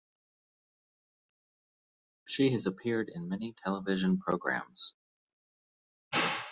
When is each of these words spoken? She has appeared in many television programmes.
She 2.25 2.51
has 2.53 2.65
appeared 2.65 3.11
in 3.13 3.29
many 3.29 3.53
television 3.53 4.17
programmes. 4.17 4.95